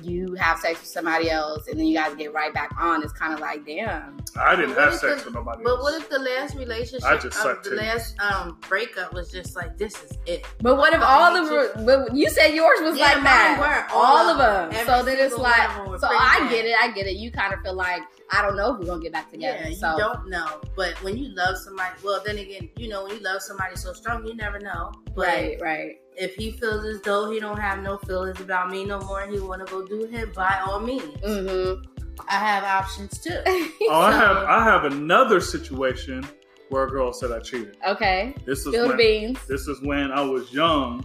[0.03, 3.13] you have sex with somebody else, and then you guys get right back on, it's
[3.13, 4.17] kind of like, damn.
[4.39, 5.83] I didn't have sex the- with nobody But else.
[5.83, 7.77] what if the last relationship, I just of sucked the titties.
[7.79, 10.45] last um, breakup was just like, this is it.
[10.61, 13.59] But what if all the but you said yours was Yeah, like mine that?
[13.91, 13.95] were.
[13.95, 14.71] all, All of of them.
[14.73, 14.87] them.
[14.87, 16.51] So then it's single one of them like, so I bad.
[16.51, 17.17] get it, I get it.
[17.17, 19.59] You kind of feel like I don't know if we're gonna get back together.
[19.63, 20.61] Yeah, you don't know.
[20.77, 23.93] But when you love somebody, well, then again, you know, when you love somebody so
[23.93, 24.93] strong, you never know.
[25.17, 25.97] But right, right.
[26.21, 29.41] If he feels as though he don't have no feelings about me no more, he
[29.41, 31.83] want to go do him, by all means, Mm-hmm.
[32.29, 33.41] I have options too.
[33.89, 36.27] Oh, I have I have another situation
[36.69, 37.77] where a girl said I cheated.
[37.89, 38.35] okay.
[38.45, 39.39] This is Spill when beans.
[39.49, 41.05] this is when I was young,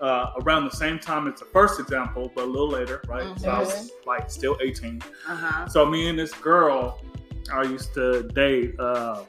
[0.00, 3.38] uh, around the same time as the first example, but a little later, right?
[3.40, 5.02] So I was like still 18.
[5.28, 5.68] Uh huh.
[5.68, 7.02] So me and this girl,
[7.52, 8.78] I used to date.
[8.78, 9.24] Uh,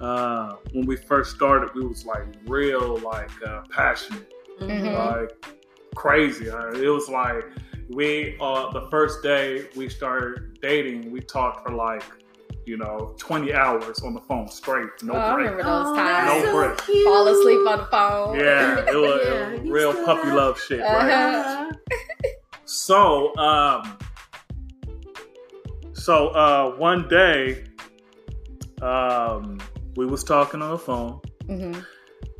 [0.00, 4.86] uh, when we first started, we was like real, like uh, passionate, Mm-hmm.
[4.86, 5.20] Mhm.
[5.20, 5.56] like
[5.94, 6.48] crazy.
[6.50, 7.44] Uh, it was like
[7.90, 12.02] we uh, the first day we started dating, we talked for like
[12.64, 15.46] you know 20 hours on the phone straight, no Oh, I break.
[15.50, 16.26] remember those Oh, times.
[16.26, 16.78] No so break.
[16.78, 17.04] cute.
[17.06, 18.38] Fall asleep on the phone.
[18.40, 19.20] Yeah, it was,
[19.54, 21.10] it was real puppy have- love shit, right?
[21.10, 21.68] Uh-huh.
[21.70, 21.72] Uh-huh.
[22.64, 23.98] So, um,
[25.92, 27.64] so uh, one day,
[28.82, 29.58] um,
[29.96, 31.84] we was talking on the phone, Mhm.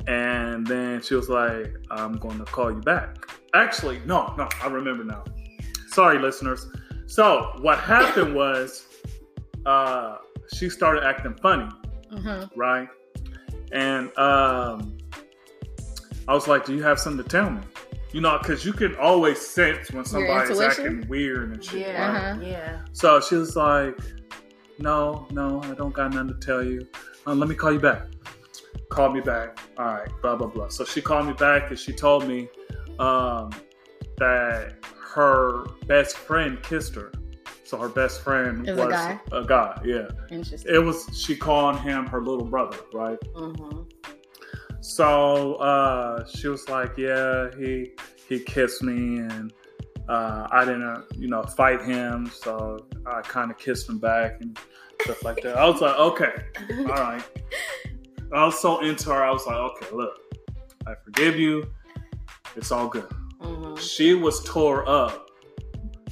[0.07, 3.17] and then she was like, "I'm going to call you back."
[3.53, 5.23] Actually, no, no, I remember now.
[5.89, 6.67] Sorry, listeners.
[7.07, 8.85] So what happened was,
[9.65, 10.17] uh,
[10.53, 11.69] she started acting funny,
[12.13, 12.49] Mhm.
[12.55, 12.87] right?
[13.71, 14.97] And um,
[16.27, 17.61] I was like, "Do you have something to tell me?"
[18.13, 21.81] You know, because you can always sense when somebody's acting weird and shit.
[21.87, 22.31] Yeah, right?
[22.31, 22.41] Uh-huh.
[22.41, 22.79] yeah.
[22.93, 23.97] So she was like,
[24.79, 26.87] "No, no, I don't got nothing to tell you.
[27.27, 28.07] Uh, let me call you back."
[28.89, 29.59] Call me back.
[29.77, 30.69] All right, blah blah blah.
[30.69, 32.47] So she called me back and she told me
[32.99, 33.51] um,
[34.17, 34.75] that
[35.13, 37.11] her best friend kissed her.
[37.65, 39.19] So her best friend Is a was guy?
[39.33, 39.81] a guy.
[39.83, 40.73] Yeah, Interesting.
[40.73, 41.05] it was.
[41.13, 43.19] She called him her little brother, right?
[43.35, 43.81] Mm-hmm.
[44.79, 47.91] So uh, she was like, "Yeah, he
[48.29, 49.51] he kissed me, and
[50.07, 52.31] uh, I didn't, you know, fight him.
[52.33, 54.57] So I kind of kissed him back and
[55.01, 56.33] stuff like that." I was like, "Okay,
[56.79, 57.23] all right."
[58.33, 59.23] I was so into her.
[59.23, 60.13] I was like, "Okay, look,
[60.85, 61.71] I forgive you.
[62.55, 63.09] It's all good."
[63.41, 63.75] Mm-hmm.
[63.75, 65.29] She was tore up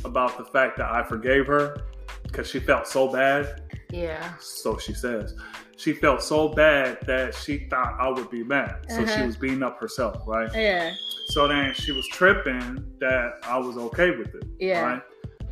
[0.04, 1.78] about the fact that I forgave her
[2.24, 3.62] because she felt so bad.
[3.92, 4.34] Yeah.
[4.40, 5.36] So she says.
[5.78, 8.86] She felt so bad that she thought I would be mad.
[8.88, 9.26] So she Uh-huh.
[9.26, 10.50] was beating up herself, right?
[10.54, 10.94] Yeah.
[11.28, 14.44] So then she was tripping that I was okay with it.
[14.58, 14.82] Yeah.
[14.82, 15.02] Right?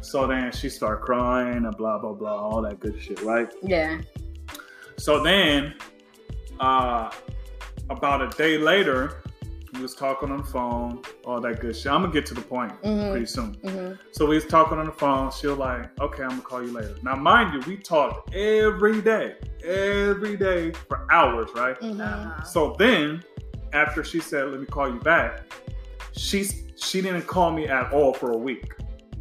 [0.03, 3.51] So then she started crying and blah blah blah, all that good shit, right?
[3.61, 4.01] Yeah.
[4.97, 5.73] So then
[6.59, 7.09] uh
[7.89, 9.21] about a day later,
[9.75, 11.91] We was talking on the phone, all that good shit.
[11.91, 13.09] I'm gonna get to the point Mhm.
[13.09, 13.55] pretty soon.
[13.63, 13.97] Mhm.
[14.11, 15.31] So we was talking on the phone.
[15.31, 19.01] She was like, "Okay, I'm gonna call you later." Now, mind you, we talked every
[19.01, 19.33] day,
[19.65, 21.75] every day for hours, right?
[21.81, 21.99] Mhm.
[22.01, 22.43] Uh-huh.
[22.43, 23.23] So then,
[23.73, 25.41] after she said, "Let me call you back,"
[26.11, 26.43] she
[26.75, 28.75] she didn't call me at all for a week.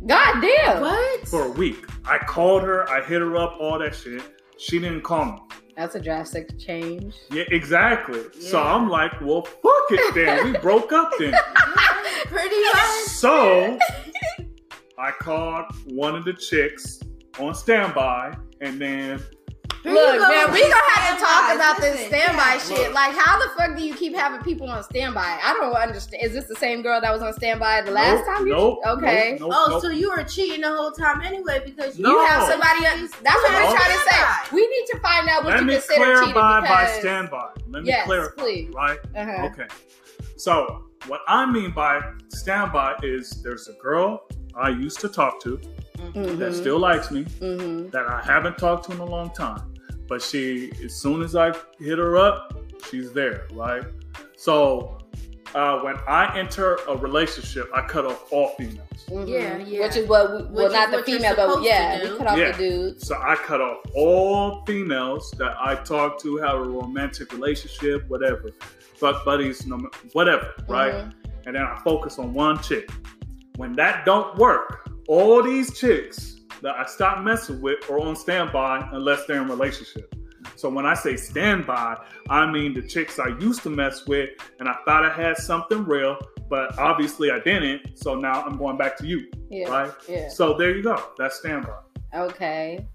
[0.06, 0.80] God damn.
[0.80, 1.28] What?
[1.28, 4.22] For a week, I called her, I hit her up, all that shit.
[4.58, 5.38] She didn't call me.
[5.76, 7.14] That's a drastic change.
[7.30, 8.22] Yeah, exactly.
[8.40, 10.52] So I'm like, well, fuck it then.
[10.52, 11.34] We broke up then.
[12.26, 13.06] Pretty much.
[13.06, 13.78] So
[14.98, 17.00] I called one of the chicks
[17.38, 19.41] on standby, and then Here you
[19.84, 21.56] Look, go man, we these gonna have to talk standbys.
[21.56, 22.58] about this standby yeah.
[22.58, 22.92] shit.
[22.92, 25.40] Like, how the fuck do you keep having people on standby?
[25.42, 26.22] I don't understand.
[26.22, 28.46] Is this the same girl that was on standby the last nope, time?
[28.46, 29.36] You nope, okay.
[29.40, 32.10] nope, Oh, nope, so you were cheating the whole time anyway because you No.
[32.12, 32.84] You have somebody.
[32.84, 33.10] Else.
[33.22, 34.54] That's what we're trying to say.
[34.54, 37.48] We need to find out what Let you me consider cheating clarify by standby.
[37.68, 38.70] Let me Yes, clarify, please.
[38.74, 38.98] right?
[39.16, 39.46] Uh-huh.
[39.52, 39.66] Okay.
[40.36, 44.22] So what I mean by standby is there's a girl
[44.54, 45.58] I used to talk to
[45.98, 46.38] Mhm.
[46.38, 47.90] that still likes me Mhm.
[47.92, 49.62] that I haven't talked to in a long time.
[50.12, 52.54] But she, as soon as I hit her up,
[52.90, 53.82] she's there, right?
[54.36, 54.98] So
[55.54, 58.86] uh, when I enter a relationship, I cut off all females.
[59.08, 59.26] Mhm.
[59.26, 59.86] Yeah, yeah.
[59.86, 62.52] Which is what, we, well, Which not the female, but yeah, we cut off Yeah.
[62.52, 63.06] the dudes.
[63.08, 68.50] So I cut off all females that I talk to, have a romantic relationship, whatever,
[68.98, 70.92] fuck buddies, no, ma- whatever, right?
[70.92, 71.12] Mhm.
[71.46, 72.90] And then I focus on one chick.
[73.56, 78.88] When that don't work, all these chicks that I stop messing with or on standby
[78.92, 80.14] unless they're in relationship.
[80.56, 81.96] So when I say standby,
[82.28, 85.84] I mean the chicks I used to mess with, and I thought I had something
[85.84, 86.16] real,
[86.48, 87.96] but obviously I didn't.
[87.98, 89.68] So now I'm going back to you, Yeah.
[89.68, 89.92] right?
[90.08, 90.28] Yeah.
[90.28, 91.02] So there you go.
[91.18, 91.74] That's standby.
[92.14, 92.86] Okay.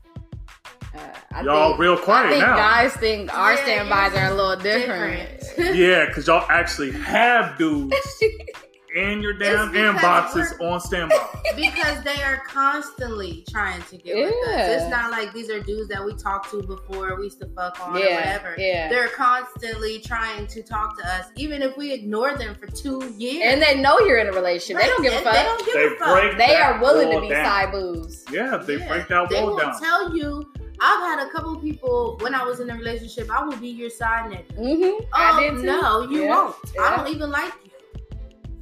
[0.96, 1.00] Uh,
[1.34, 2.56] I Y'all think, real I quiet think now.
[2.56, 5.40] guys think our Yeah, standbys yours are a little different.
[5.40, 5.76] different.
[5.76, 7.96] Yeah, because y'all actually have dudes
[8.96, 11.16] in your damn because inboxes on standby.
[11.56, 14.82] because they are constantly trying to get with us.
[14.82, 17.80] It's not like these are dudes that we talked to before we used to fuck
[17.86, 18.56] on or Yeah, whatever.
[18.58, 18.90] yeah.
[18.90, 23.44] They're constantly trying to talk to us, even if we ignore them for two years.
[23.54, 24.82] And they know you're in a relationship.
[24.82, 25.34] They don't give a fuck.
[25.34, 26.22] They don't give They a fuck.
[26.22, 27.46] break They are willing to be down.
[27.46, 28.24] side boos.
[28.32, 29.80] Yeah, they Yeah, break that They wall will down.
[29.80, 30.50] tell you.
[30.80, 33.32] I've had a couple people when I was in a relationship.
[33.32, 34.56] I will be your side nigga.
[34.60, 35.06] Mm-hmm.
[35.06, 35.64] Oh I did too.
[35.64, 36.56] no, you Yeah, won't.
[36.76, 36.82] yeah.
[36.84, 37.67] I don't even like you.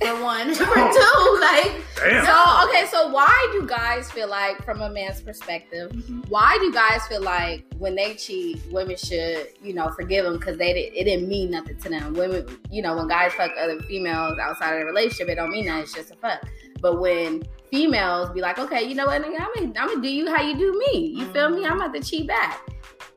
[0.01, 2.25] For one, for two, like Damn.
[2.25, 6.21] So okay, so why do guys feel like, from a man's perspective, mm-hmm.
[6.27, 10.57] why do guys feel like when they cheat, women should, you know, forgive them because
[10.57, 12.13] they didn't, it didn't mean nothing to them.
[12.13, 15.67] Women, you know, when guys fuck other females outside of the relationship, it don't mean
[15.67, 16.45] that it's just a fuck.
[16.81, 20.09] But when females be like, okay, you know what, nigga, I'm gonna, I'm gonna do
[20.09, 21.07] you how you do me.
[21.17, 21.65] You feel me?
[21.65, 22.59] I'm about to cheat back.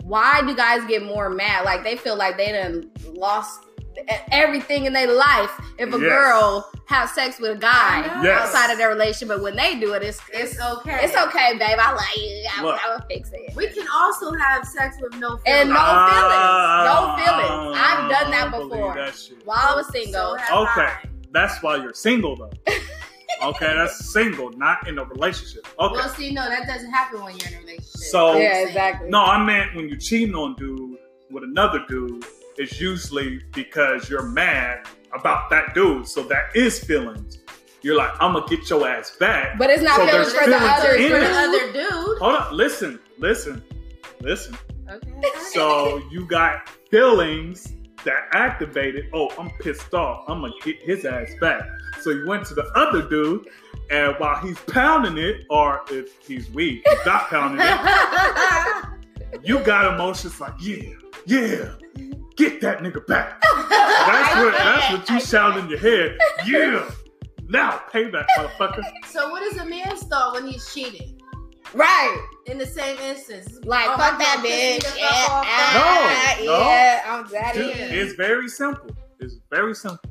[0.05, 1.65] Why do guys get more mad?
[1.65, 3.65] Like they feel like they done lost
[4.31, 6.01] everything in their life if a Yes.
[6.01, 8.43] girl have sex with a guy Yes.
[8.43, 9.29] outside of their relationship.
[9.29, 10.99] But when they do it, it's it's it's okay.
[11.03, 11.79] it's okay, babe.
[11.79, 12.45] I like you.
[12.57, 12.79] I, Look.
[12.85, 13.55] I will fix it.
[13.57, 15.43] We can also have sex with no feelings.
[15.47, 17.29] And no Ah, feelings.
[17.29, 17.79] No feelings.
[17.79, 18.95] I've done that before.
[18.95, 19.15] that.
[19.45, 20.37] While I was single.
[20.49, 20.81] So Okay.
[20.87, 20.99] I.
[21.33, 22.51] That's why you're single though.
[23.43, 25.67] okay, that's single, not in a relationship.
[25.79, 25.95] Okay.
[25.95, 28.01] Well, see, no, that doesn't happen when you're in a relationship.
[28.11, 29.11] So- yeah, exactly.
[29.11, 30.97] No, I meant when you're cheating on dude
[31.31, 32.25] with another dude,
[32.59, 34.87] it's usually because you're mad
[35.19, 36.07] about that dude.
[36.07, 37.39] So that is feelings.
[37.83, 39.57] You're like, I'm gonna get your ass back.
[39.59, 41.37] But it's not So feelings there's for the feelings other in for the dude.
[41.37, 42.19] other dude.
[42.19, 43.63] Hold up, listen, listen,
[44.21, 44.57] listen.
[44.91, 45.13] Okay.
[45.53, 47.73] So you got feelings
[48.05, 49.07] that activated.
[49.15, 50.25] Oh, I'm pissed off.
[50.29, 51.63] I'm gonna get his ass back.
[52.01, 53.49] So you went to the other dude,
[53.91, 58.85] and while he's pounding it, or if he's weak, he's not pounding it.
[59.43, 60.91] You got emotions like, yeah,
[61.27, 61.69] yeah,
[62.39, 63.41] get that nigga back.
[63.43, 66.17] That's what that's what you sound in your head.
[66.47, 66.89] Yeah,
[67.49, 68.83] now payback, motherfucker.
[69.07, 71.21] so, what is a man's thought when he's cheating?
[71.75, 72.27] Right.
[72.47, 74.99] In the same instance, Like, Oh, fuck that God, bitch.
[74.99, 75.45] Yeah, fuck off.
[75.47, 76.61] ah, No, no.
[76.61, 77.59] yeah, I'm daddy.
[77.59, 78.89] Dude, it's very simple.
[79.21, 80.11] It's very simple.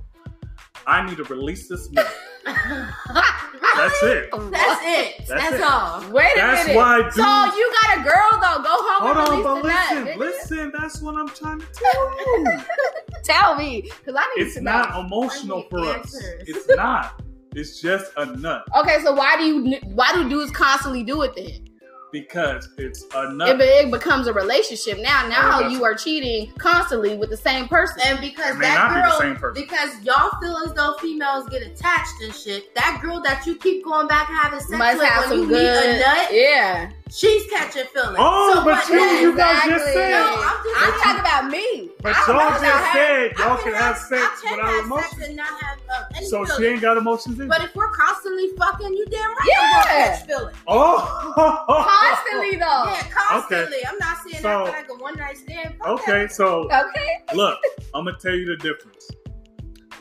[0.86, 2.06] I need to release this man.
[2.48, 4.30] That's it.
[4.52, 5.16] That's it.
[5.28, 5.62] That's That's, it.
[5.62, 6.10] all.
[6.12, 6.78] Wait a That's minute.
[6.78, 8.64] why so you got a girl though.
[8.64, 10.18] Go home Hold and on, but the nut.
[10.18, 10.72] listen, listen.
[10.78, 12.60] That's what I'm trying to tell you.
[13.24, 15.02] Tell me, because I need It's to not know.
[15.02, 16.16] emotional for need us.
[16.42, 17.22] It's not.
[17.54, 21.36] It's just a nut Okay, so why do you why do dudes constantly do it
[21.36, 21.67] then?
[22.12, 23.62] Because it's a It, nut.
[23.62, 25.28] it becomes a relationship now.
[25.28, 28.00] Now that's- you are cheating constantly with the same person.
[28.06, 29.64] And because It may that not be the girl, same person.
[29.64, 33.84] because y'all feel as though females get attached and shit, that girl that you keep
[33.84, 36.90] going back having sex Must with have when you some meet a nut, yeah.
[37.12, 38.18] She's catching feelings.
[38.20, 39.22] Oh, so but what you, then?
[39.24, 40.10] you guys just said.
[40.12, 40.78] No, I'm I'm just.
[40.78, 41.90] I'm talking about me.
[42.02, 42.94] But I don't y'all just her.
[42.94, 45.12] said y'all can can have sex I can without have emotions.
[45.18, 46.58] sex and not have uh, any So feelings.
[46.58, 47.48] she ain't got emotions either.
[47.48, 49.60] But if we're constantly fucking, you damn right Yeah.
[49.62, 50.58] I'm gonna catch feelings.
[50.68, 52.84] oh, Constantly though.
[52.86, 53.78] Yeah, constantly.
[53.88, 55.76] I'm not saying So- that like a one night stand.
[55.80, 57.24] Fuck Okay, so Okay.
[57.34, 57.60] look,
[57.94, 59.10] I'm gonna tell you the difference.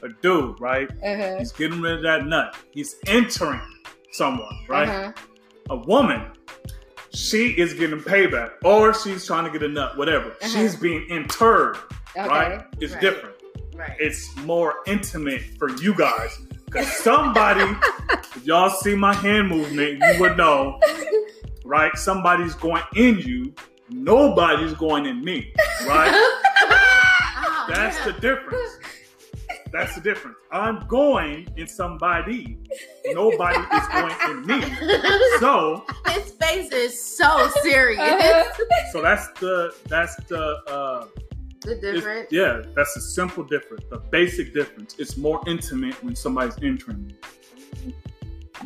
[0.02, 0.88] A dude, right?
[1.02, 1.38] Uh-huh.
[1.38, 2.54] He's getting rid of that nut.
[2.70, 3.60] He's entering
[4.12, 4.88] someone, right?
[4.88, 5.12] Uh-huh.
[5.70, 6.22] A woman,
[7.16, 10.30] she is getting payback, or she's trying to get a nut, whatever.
[10.30, 10.48] Uh-huh.
[10.48, 11.76] She's being interred,
[12.16, 12.28] Okay.
[12.28, 12.64] right?
[12.80, 13.00] It's Right.
[13.00, 13.34] different.
[13.74, 13.96] Right.
[13.98, 16.38] It's more intimate for you guys.
[16.66, 17.62] Because somebody,
[18.10, 20.78] if y'all see my hand movement, you would know,
[21.64, 21.96] right?
[21.96, 23.54] Somebody's going in you,
[23.88, 25.52] nobody's going in me,
[25.86, 26.10] right?
[26.12, 28.06] Oh, That's yeah.
[28.06, 28.78] the difference.
[29.76, 30.36] That's the difference.
[30.50, 32.58] I'm going in somebody.
[33.12, 34.62] Nobody is going in me.
[35.40, 38.00] So, His face is so serious.
[38.00, 38.44] Uh-huh.
[38.92, 41.06] so that's the that's the uh,
[41.60, 42.28] the difference.
[42.32, 43.84] yeah, that's the simple difference.
[43.90, 44.94] The basic difference.
[44.98, 47.12] It's more intimate when somebody's entering
[47.84, 47.92] you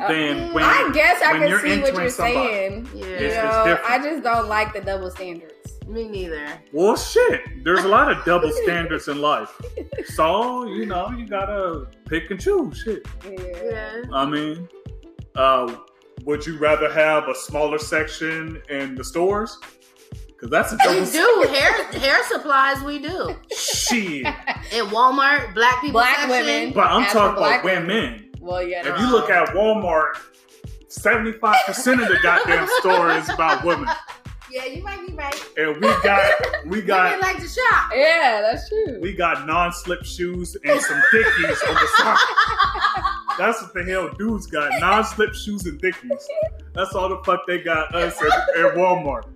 [0.07, 2.47] than when I guess I when can see what you're somebody.
[2.47, 2.89] saying.
[2.95, 3.05] Yeah.
[3.05, 3.79] You It's- it's know.
[3.85, 5.53] I just don't like the double standards.
[5.91, 6.47] Me neither.
[6.71, 7.41] Well, shit.
[7.65, 9.59] There's a lot of double standards in life.
[10.05, 12.77] So you know you gotta pick and choose.
[12.79, 13.05] Shit.
[13.25, 14.03] Yeah.
[14.13, 14.69] I mean,
[15.35, 15.75] uh,
[16.23, 19.57] would you rather have a smaller section in the stores?
[20.27, 22.81] Because that's a We do hair hair supplies.
[22.83, 24.25] We do Shit.
[24.71, 25.53] in Walmart.
[25.53, 25.91] Black people.
[25.99, 26.29] Black section.
[26.29, 26.73] women.
[26.73, 28.31] But I'm As talking for black about women.
[28.39, 28.79] Well, yeah.
[28.79, 29.05] If no.
[29.05, 30.13] you look at Walmart,
[30.87, 33.89] 75% of the goddamn store is about women.
[34.51, 35.49] Yeah, you might be right.
[35.57, 36.31] And we got
[36.65, 37.91] we Women got like to shop.
[37.95, 38.99] yeah, that's true.
[39.01, 42.17] we got non-slip shoes and some dickies on the side.
[43.37, 44.71] That's what the hell dudes got.
[44.79, 46.27] Non-slip shoes and dickies.
[46.73, 49.23] That's all the fuck they got us at, at Walmart.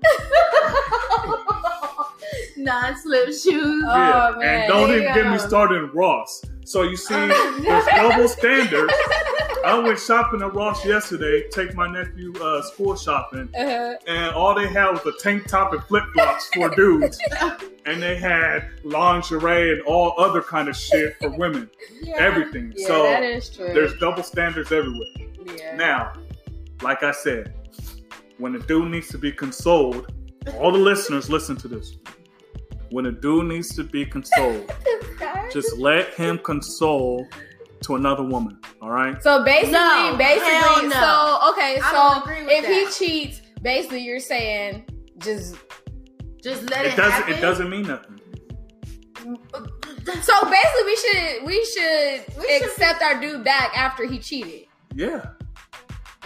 [2.58, 3.84] Non-slip shoes.
[3.88, 4.36] Oh, yeah.
[4.38, 6.44] man, and don't there even you get me started in Ross.
[6.66, 7.14] So you see,
[7.62, 8.94] there's double standards.
[9.66, 13.96] I went shopping at Ross yesterday, take my nephew uh, school shopping, Uh-huh.
[14.08, 17.20] and all they had was a tank top and flip flops for dudes,
[17.86, 21.70] and they had lingerie and all other kind of shit for women.
[22.02, 22.16] Yeah.
[22.18, 22.74] Everything.
[22.76, 23.74] Yeah, so that is true.
[23.74, 25.08] there's double standards everywhere.
[25.58, 25.76] yeah.
[25.76, 26.14] Now,
[26.84, 27.54] like I said,
[28.38, 30.12] when a dude needs to be consoled,
[30.60, 31.94] all the listeners listen to this.
[32.96, 34.72] When a dude needs to be consoled,
[35.52, 37.28] just let him console
[37.82, 38.58] to another woman.
[38.82, 39.22] All right.
[39.22, 40.96] So basically, No, hell basically, no.
[40.96, 42.72] so okay, I so if that.
[42.72, 44.86] he cheats, basically you're saying
[45.18, 45.58] just
[46.42, 47.12] Just let it, It doesn't.
[47.12, 47.34] happen.
[47.34, 48.18] It doesn't mean nothing.
[50.22, 54.68] so basically we should we should We should accept our dude back after he cheated
[54.94, 55.26] Yeah.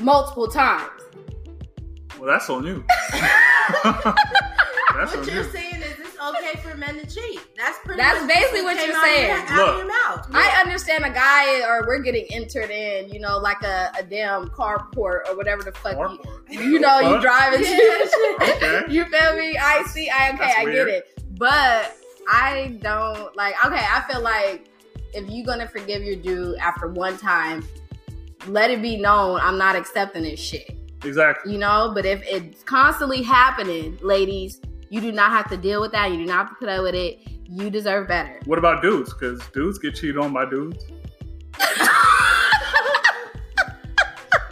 [0.02, 0.92] multiple times.
[2.20, 2.84] Well, that's on you.
[3.84, 5.52] that's What on you're you.
[5.52, 5.79] saying is it's
[6.22, 7.40] okay for men to cheat.
[7.58, 8.02] That's pretty.
[8.02, 9.28] That's much basically what you're out of saying.
[9.28, 9.70] your- Out Look.
[9.70, 10.28] of your mouth.
[10.34, 14.50] I understand a guy or we're getting entered in, you know, like a, a damn
[14.50, 15.96] carport or whatever the fuck
[16.50, 17.22] you, you know, you What?
[17.22, 18.06] driving Yeah.
[18.42, 18.82] Okay.
[18.90, 19.58] You feel me?
[19.58, 20.10] I see.
[20.10, 20.38] I okay.
[20.40, 21.22] That's I get it.
[21.38, 21.96] But
[22.32, 23.56] I don't like.
[23.66, 24.68] Okay, I feel like
[25.14, 27.68] if you're gonna forgive your dude after one time,
[28.48, 30.76] let it be known I'm not accepting this shit.
[31.04, 31.54] Exactly.
[31.54, 31.92] You know.
[31.94, 36.12] But if it's constantly happening, ladies, you do not have to deal with that.
[36.12, 37.20] You do not have to put up with it.
[37.52, 38.40] You deserve better.
[38.46, 39.14] What about dudes?
[39.14, 40.84] Because dudes get cheated on by dudes.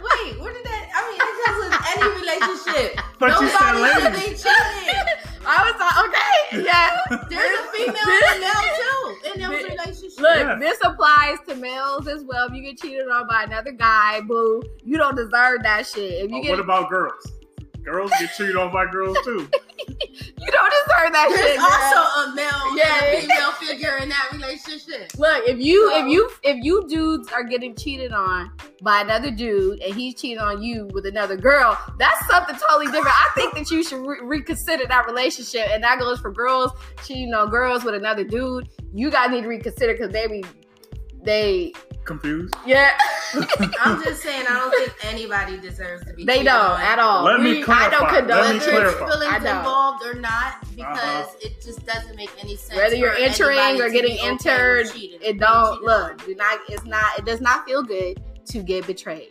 [0.00, 0.88] Wait, where did that?
[0.94, 3.00] I mean, it goes with any relationship.
[3.18, 4.42] But you said Nobody should ladies.
[4.44, 5.06] be cheating.
[5.44, 6.90] I was like, okay, yeah.
[7.28, 9.02] There's a female and a male too
[9.34, 10.20] in those This- relationships.
[10.20, 10.56] Look, Yeah.
[10.60, 12.46] this applies to males as well.
[12.46, 16.24] If you get cheated on by another guy, boo, you don't deserve that shit.
[16.26, 17.26] If you Oh, get, what about girls?
[17.84, 19.48] Girls get cheated on by girls too.
[19.88, 21.56] you don't deserve that There's shit.
[21.56, 21.66] girl.
[21.70, 23.04] also a male Yeah.
[23.04, 25.10] and a female figure in that relationship.
[25.16, 28.50] Look, if you So- if you if you dudes are getting cheated on
[28.82, 33.06] by another dude and he's cheating on you with another girl, that's something totally different.
[33.16, 36.72] I think that you should re- reconsider that relationship, and that goes for girls
[37.06, 38.68] cheating on girls with another dude.
[38.92, 40.44] You guys need to reconsider because baby,
[41.22, 41.72] they
[42.08, 42.54] Confused?
[42.66, 42.90] yeah
[43.80, 46.24] I'm just saying, I don't think anybody deserves to be.
[46.24, 46.80] they don't on.
[46.80, 47.24] at all.
[47.24, 48.60] Let me We- I don't condone Let me it.
[48.62, 49.06] Whether there's clarify.
[49.18, 51.36] feelings involved or not, because Uh-huh.
[51.42, 52.76] it just doesn't make any sense.
[52.76, 56.24] Whether you're entering or getting be okay entered, it don't cheated look.
[56.24, 56.60] Do not.
[56.70, 57.18] It's not.
[57.18, 59.28] It does not feel good to get betrayed.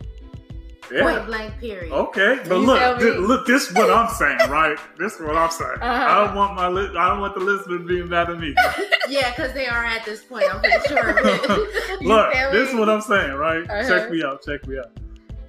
[0.92, 1.02] Yeah.
[1.04, 1.60] Point blank.
[1.60, 1.92] Period.
[1.92, 3.46] Okay, but You look, thi- look.
[3.46, 4.78] This is what I'm saying, right?
[4.98, 5.78] This is what I'm saying.
[5.82, 6.26] I Uh-huh.
[6.28, 8.54] don't want my li- I don't want the listener to be mad at me.
[9.10, 10.54] Yeah, because they are at this point.
[10.54, 11.12] I'm pretty sure.
[11.12, 12.02] of it.
[12.02, 13.64] You look, this is what I'm saying, right?
[13.64, 13.88] Uh-huh.
[13.88, 14.44] Check me out.
[14.44, 14.92] Check me out.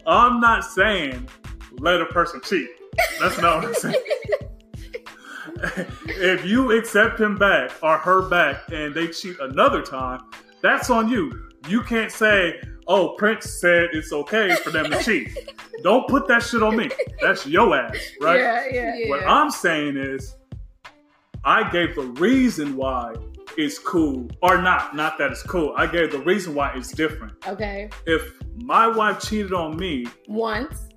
[0.06, 1.28] I'm not saying
[1.80, 2.68] let a person cheat.
[3.20, 3.96] That's not what I'm saying.
[6.06, 10.20] if you accept him back or her back and they cheat another time,
[10.62, 11.48] that's on you.
[11.68, 15.36] You can't say, "Oh, Prince said it's okay for them to cheat."
[15.84, 16.90] Don't put that shit on me.
[17.20, 18.40] That's your ass, right?
[18.40, 18.94] Yeah, yeah.
[18.96, 19.08] Yeah.
[19.10, 20.34] What I'm saying is,
[21.44, 23.14] I gave the reason why
[23.56, 24.96] it's cool, or not.
[24.96, 25.72] Not that it's cool.
[25.76, 27.34] I gave the reason why it's different.
[27.46, 27.90] Okay.
[28.06, 28.22] If
[28.56, 30.88] my wife cheated on me Once.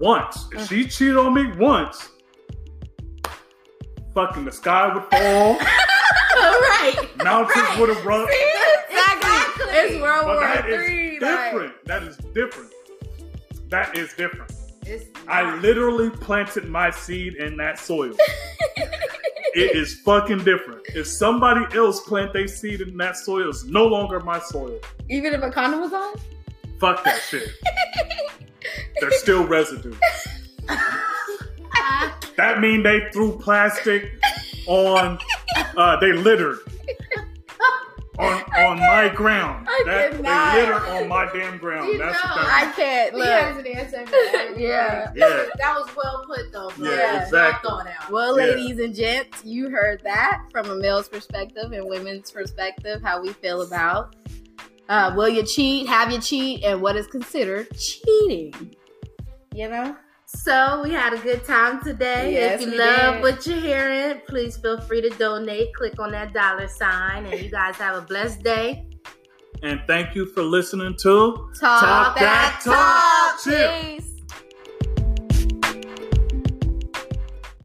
[0.00, 0.90] once, if she uh-huh.
[0.90, 2.08] cheated on me once,
[4.14, 5.50] fucking the sky would fall,
[6.38, 6.96] All right.
[7.22, 7.78] mountains Right.
[7.80, 8.32] would erupt.
[9.78, 11.18] It's World But War that is Three.
[11.20, 11.84] like- different.
[11.86, 12.72] That is different.
[13.70, 14.52] That is different.
[15.28, 18.14] I literally planted my seed in that soil.
[19.54, 20.80] it is fucking different.
[20.94, 24.78] If somebody else plant their seed in that soil, it's no longer my soil.
[25.10, 26.14] Even if a condom was on.
[26.80, 27.50] Fuck that shit.
[29.00, 29.94] There's still residue.
[32.36, 34.12] That mean they threw plastic
[34.68, 35.18] on.
[35.76, 36.58] Uh, they littered
[38.18, 39.66] on on my ground.
[39.68, 40.54] I that, did they not.
[40.58, 41.88] littered on my damn ground.
[41.92, 43.28] You That's know, what I can't He look.
[43.28, 44.54] has an answer for that.
[44.58, 45.12] Yeah.
[45.14, 45.44] Yeah.
[45.58, 46.88] That was well put though, bro.
[46.90, 47.70] Yeah, Well exactly.
[47.70, 48.10] thought out.
[48.10, 48.46] Well, Yeah.
[48.54, 53.32] ladies and gents, you heard that from a male's perspective and women's perspective, how we
[53.34, 54.16] feel about
[54.88, 58.74] uh, will you cheat, have you cheat, and what is considered cheating.
[59.54, 59.96] You know?
[60.44, 62.32] So we had a good time today.
[62.32, 63.22] Yes, if you love did.
[63.22, 65.74] what you're hearing, please feel free to donate.
[65.74, 68.86] Click on that dollar sign, and you guys have a blessed day.
[69.62, 73.44] And thank you for listening to Talk, Talk that That Talk.
[73.44, 73.52] talk.
[73.52, 73.98] Chill.
[73.98, 74.07] Peace.